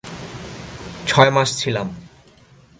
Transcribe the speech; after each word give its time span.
ছয় 1.07 1.31
মাস 1.31 1.49
ছিলাম। 1.57 1.87